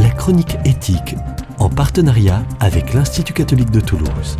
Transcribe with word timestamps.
la 0.00 0.08
chronique 0.08 0.56
éthique, 0.64 1.14
en 1.58 1.68
partenariat 1.68 2.42
avec 2.58 2.94
l'Institut 2.94 3.34
catholique 3.34 3.70
de 3.70 3.80
Toulouse. 3.80 4.38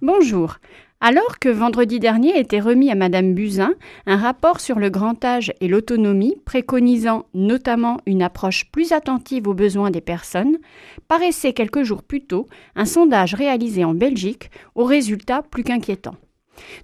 Bonjour. 0.00 0.56
Alors 1.00 1.38
que 1.38 1.48
vendredi 1.48 2.00
dernier 2.00 2.36
était 2.36 2.58
remis 2.58 2.90
à 2.90 2.96
Madame 2.96 3.34
Buzyn 3.34 3.74
un 4.06 4.16
rapport 4.16 4.58
sur 4.58 4.80
le 4.80 4.90
grand 4.90 5.24
âge 5.24 5.52
et 5.60 5.68
l'autonomie, 5.68 6.34
préconisant 6.44 7.26
notamment 7.32 7.98
une 8.06 8.22
approche 8.22 8.72
plus 8.72 8.90
attentive 8.90 9.46
aux 9.46 9.54
besoins 9.54 9.92
des 9.92 10.00
personnes, 10.00 10.58
paraissait 11.06 11.52
quelques 11.52 11.84
jours 11.84 12.02
plus 12.02 12.24
tôt 12.24 12.48
un 12.74 12.86
sondage 12.86 13.34
réalisé 13.34 13.84
en 13.84 13.94
Belgique 13.94 14.50
aux 14.74 14.84
résultats 14.84 15.42
plus 15.42 15.62
qu'inquiétants. 15.62 16.16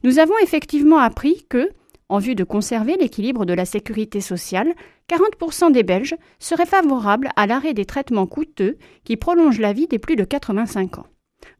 Nous 0.04 0.20
avons 0.20 0.38
effectivement 0.40 0.98
appris 0.98 1.46
que, 1.48 1.70
en 2.08 2.18
vue 2.18 2.34
de 2.34 2.44
conserver 2.44 2.96
l'équilibre 2.96 3.44
de 3.44 3.52
la 3.52 3.64
sécurité 3.64 4.20
sociale, 4.20 4.74
40% 5.08 5.72
des 5.72 5.82
Belges 5.82 6.16
seraient 6.38 6.66
favorables 6.66 7.30
à 7.36 7.46
l'arrêt 7.46 7.74
des 7.74 7.84
traitements 7.84 8.26
coûteux 8.26 8.78
qui 9.04 9.16
prolongent 9.16 9.60
la 9.60 9.72
vie 9.72 9.86
des 9.86 9.98
plus 9.98 10.16
de 10.16 10.24
85 10.24 10.98
ans. 10.98 11.06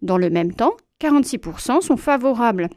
Dans 0.03 0.19
le 0.19 0.31
même 0.31 0.53
temps, 0.53 0.75
46% 1.01 1.81
sont 1.81 1.97
favorables 1.97 2.69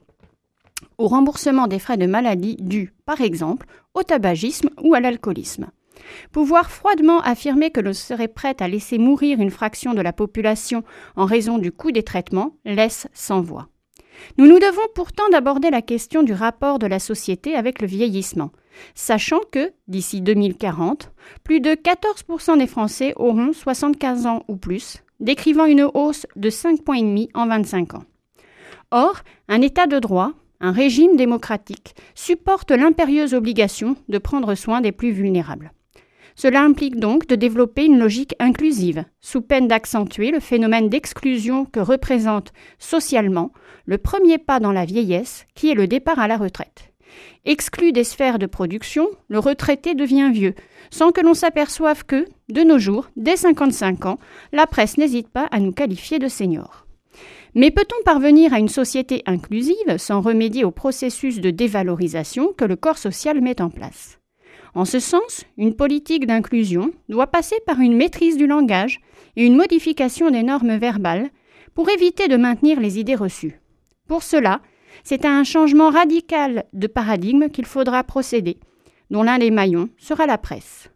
au 0.98 1.08
remboursement 1.08 1.68
des 1.68 1.80
frais 1.80 1.98
de 1.98 2.06
maladie 2.06 2.58
dus, 2.60 2.94
par 3.06 3.22
exemple, 3.22 3.66
au 3.94 4.04
tabagisme 4.04 4.70
ou 4.82 4.94
à 4.94 5.00
l'alcoolisme. 5.00 5.68
Pouvoir 6.32 6.72
froidement 6.72 7.22
affirmer 7.22 7.72
que 7.72 7.82
l'on 7.82 7.94
serait 7.94 8.28
prêt 8.28 8.56
à 8.60 8.68
laisser 8.68 8.98
mourir 8.98 9.40
une 9.40 9.52
fraction 9.52 9.94
de 9.94 10.02
la 10.02 10.14
population 10.14 10.84
en 11.16 11.26
raison 11.26 11.58
du 11.58 11.72
coût 11.72 11.92
des 11.92 12.04
traitements 12.04 12.56
laisse 12.66 13.08
sans 13.14 13.42
voix. 13.42 13.68
Nous 14.38 14.48
nous 14.48 14.60
devons 14.60 14.88
pourtant 14.96 15.28
d'aborder 15.30 15.70
la 15.70 15.82
question 15.82 16.24
du 16.24 16.34
rapport 16.34 16.80
de 16.80 16.88
la 16.88 17.00
société 17.00 17.56
avec 17.56 17.82
le 17.82 17.88
vieillissement, 17.88 18.52
sachant 18.96 19.40
que, 19.52 19.72
d'ici 19.88 20.22
2040, 20.22 21.12
plus 21.44 21.60
de 21.60 21.72
14% 21.72 22.58
des 22.58 22.68
Français 22.68 23.14
auront 23.16 23.54
75 23.54 24.26
ans 24.26 24.44
ou 24.48 24.56
plus, 24.56 25.04
décrivant 25.20 25.66
une 25.66 25.90
hausse 25.94 26.26
de 26.36 26.50
5,5 26.50 26.84
points 26.84 27.26
en 27.34 27.48
25 27.48 27.96
ans. 27.96 28.04
Or, 28.92 29.22
un 29.48 29.62
État 29.62 29.88
de 29.88 30.00
droit, 30.00 30.34
un 30.60 30.72
régime 30.72 31.16
démocratique, 31.16 31.96
supporte 32.14 32.72
l'impérieuse 32.72 33.34
obligation 33.34 33.96
de 34.10 34.18
prendre 34.18 34.56
soin 34.56 34.82
des 34.82 34.92
plus 34.92 35.12
vulnérables. 35.12 35.72
Cela 36.36 36.62
implique 36.62 37.00
donc 37.00 37.28
de 37.28 37.36
développer 37.36 37.86
une 37.86 38.00
logique 38.00 38.36
inclusive, 38.40 39.06
sous 39.20 39.42
peine 39.42 39.68
d'accentuer 39.68 40.32
le 40.32 40.40
phénomène 40.40 40.90
d'exclusion 40.90 41.66
que 41.66 41.80
représente 41.80 42.54
socialement 42.80 43.52
le 43.86 43.98
premier 43.98 44.38
pas 44.38 44.60
dans 44.60 44.72
la 44.72 44.86
vieillesse, 44.86 45.46
qui 45.56 45.72
est 45.72 45.76
le 45.76 45.88
départ 45.88 46.20
à 46.20 46.28
la 46.28 46.38
retraite. 46.38 46.92
Exclu 47.44 47.92
des 47.92 48.04
sphères 48.04 48.40
de 48.40 48.46
production, 48.46 49.08
le 49.28 49.40
retraité 49.40 49.96
devient 49.96 50.30
vieux, 50.32 50.54
sans 50.92 51.12
que 51.12 51.22
l'on 51.22 51.34
s'aperçoive 51.34 52.06
que, 52.06 52.26
de 52.50 52.62
nos 52.62 52.78
jours, 52.78 53.10
dès 53.16 53.36
55 53.36 54.06
ans, 54.06 54.20
la 54.52 54.68
presse 54.68 54.98
n'hésite 54.98 55.30
pas 55.30 55.48
à 55.52 55.60
nous 55.60 55.72
qualifier 55.72 56.20
de 56.20 56.28
seniors. 56.28 56.86
Mais 57.54 57.72
peut-on 57.72 58.02
parvenir 58.06 58.54
à 58.54 58.60
une 58.60 58.70
société 58.70 59.24
inclusive 59.26 59.98
sans 59.98 60.22
remédier 60.22 60.64
au 60.64 60.72
processus 60.72 61.42
de 61.42 61.50
dévalorisation 61.50 62.54
que 62.54 62.66
le 62.66 62.78
corps 62.78 62.98
social 62.98 63.42
met 63.42 63.62
en 63.62 63.70
place? 63.70 64.21
En 64.74 64.86
ce 64.86 65.00
sens, 65.00 65.44
une 65.58 65.76
politique 65.76 66.26
d'inclusion 66.26 66.92
doit 67.10 67.28
passer 67.28 67.58
par 67.66 67.80
une 67.80 67.96
maîtrise 67.96 68.38
du 68.38 68.48
langage 68.48 69.02
et 69.36 69.46
une 69.46 69.56
modification 69.56 70.32
des 70.32 70.44
normes 70.44 70.78
verbales 70.78 71.30
pour 71.74 71.90
éviter 71.90 72.28
de 72.28 72.38
maintenir 72.38 72.80
les 72.80 73.00
idées 73.00 73.16
reçues. 73.16 73.60
Pour 74.08 74.24
cela, 74.24 74.62
c'est 75.04 75.26
à 75.26 75.32
un 75.32 75.44
changement 75.44 75.90
radical 75.90 76.66
de 76.74 76.88
paradigme 76.88 77.50
qu'il 77.50 77.66
faudra 77.66 78.04
procéder, 78.04 78.60
dont 79.10 79.24
l'un 79.24 79.40
des 79.40 79.52
maillons 79.52 79.90
sera 79.98 80.26
la 80.26 80.38
presse. 80.38 80.90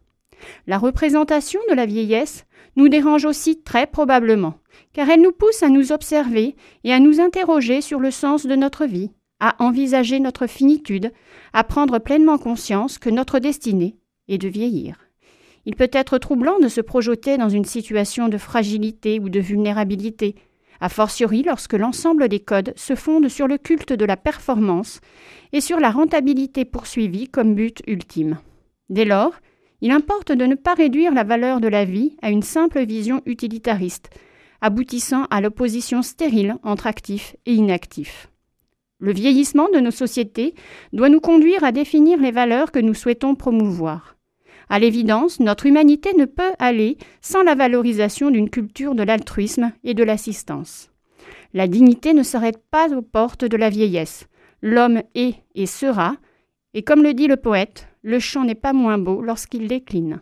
La 0.66 0.78
représentation 0.78 1.60
de 1.70 1.74
la 1.74 1.86
vieillesse 1.86 2.44
nous 2.76 2.88
dérange 2.88 3.24
aussi 3.24 3.62
très 3.62 3.86
probablement, 3.86 4.54
car 4.92 5.08
elle 5.08 5.22
nous 5.22 5.32
pousse 5.32 5.62
à 5.62 5.68
nous 5.68 5.92
observer 5.92 6.56
et 6.84 6.92
à 6.92 7.00
nous 7.00 7.20
interroger 7.20 7.80
sur 7.80 8.00
le 8.00 8.10
sens 8.10 8.46
de 8.46 8.54
notre 8.54 8.84
vie, 8.84 9.10
à 9.40 9.62
envisager 9.62 10.20
notre 10.20 10.46
finitude, 10.46 11.12
à 11.52 11.64
prendre 11.64 11.98
pleinement 11.98 12.38
conscience 12.38 12.98
que 12.98 13.10
notre 13.10 13.38
destinée 13.38 13.96
est 14.28 14.38
de 14.38 14.48
vieillir. 14.48 14.96
Il 15.66 15.74
peut 15.74 15.90
être 15.92 16.18
troublant 16.18 16.58
de 16.60 16.68
se 16.68 16.80
projeter 16.80 17.36
dans 17.36 17.48
une 17.48 17.64
situation 17.64 18.28
de 18.28 18.38
fragilité 18.38 19.18
ou 19.18 19.28
de 19.28 19.40
vulnérabilité, 19.40 20.36
a 20.80 20.88
fortiori 20.88 21.42
lorsque 21.42 21.72
l'ensemble 21.72 22.28
des 22.28 22.40
codes 22.40 22.72
se 22.76 22.94
fondent 22.94 23.28
sur 23.28 23.48
le 23.48 23.58
culte 23.58 23.92
de 23.92 24.04
la 24.04 24.16
performance 24.16 25.00
et 25.52 25.60
sur 25.60 25.80
la 25.80 25.90
rentabilité 25.90 26.64
poursuivie 26.64 27.28
comme 27.28 27.54
but 27.54 27.82
ultime. 27.86 28.38
Dès 28.88 29.04
lors, 29.04 29.32
il 29.80 29.90
importe 29.90 30.32
de 30.32 30.44
ne 30.44 30.54
pas 30.54 30.74
réduire 30.74 31.12
la 31.12 31.24
valeur 31.24 31.60
de 31.60 31.68
la 31.68 31.84
vie 31.84 32.16
à 32.22 32.30
une 32.30 32.42
simple 32.42 32.84
vision 32.84 33.22
utilitariste, 33.26 34.10
aboutissant 34.60 35.24
à 35.30 35.40
l'opposition 35.40 36.02
stérile 36.02 36.56
entre 36.62 36.86
actifs 36.86 37.36
et 37.46 37.54
inactifs. 37.54 38.30
Le 38.98 39.12
vieillissement 39.12 39.68
de 39.68 39.78
nos 39.78 39.90
sociétés 39.90 40.54
doit 40.92 41.10
nous 41.10 41.20
conduire 41.20 41.64
à 41.64 41.72
définir 41.72 42.18
les 42.18 42.30
valeurs 42.30 42.72
que 42.72 42.78
nous 42.78 42.94
souhaitons 42.94 43.34
promouvoir. 43.34 44.16
À 44.68 44.78
l'évidence, 44.78 45.38
notre 45.38 45.66
humanité 45.66 46.14
ne 46.16 46.24
peut 46.24 46.52
aller 46.58 46.96
sans 47.20 47.42
la 47.42 47.54
valorisation 47.54 48.30
d'une 48.30 48.50
culture 48.50 48.94
de 48.94 49.02
l'altruisme 49.02 49.72
et 49.84 49.94
de 49.94 50.02
l'assistance. 50.02 50.90
La 51.52 51.68
dignité 51.68 52.14
ne 52.14 52.22
s'arrête 52.22 52.62
pas 52.70 52.92
aux 52.94 53.02
portes 53.02 53.44
de 53.44 53.56
la 53.56 53.70
vieillesse. 53.70 54.26
L'homme 54.62 55.02
est 55.14 55.34
et 55.54 55.66
sera, 55.66 56.16
et 56.74 56.82
comme 56.82 57.02
le 57.02 57.14
dit 57.14 57.28
le 57.28 57.36
poète, 57.36 57.88
le 58.02 58.18
chant 58.18 58.44
n'est 58.44 58.54
pas 58.54 58.72
moins 58.72 58.98
beau 58.98 59.20
lorsqu'il 59.20 59.68
décline. 59.68 60.20